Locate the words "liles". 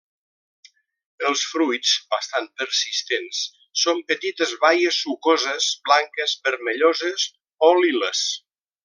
7.85-8.25